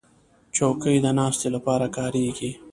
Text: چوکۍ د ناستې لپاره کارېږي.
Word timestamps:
چوکۍ 0.55 0.95
د 1.01 1.07
ناستې 1.17 1.47
لپاره 1.55 1.85
کارېږي. 1.97 2.51